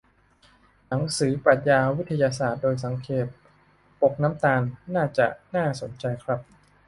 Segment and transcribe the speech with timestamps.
[0.87, 3.27] หนังสือ 'ปรัชญาวิทยาศาสตร์โดยสังเขป'
[4.01, 4.61] ปกน้ำตาล
[4.95, 6.39] น่าจะน่าสนใจครับ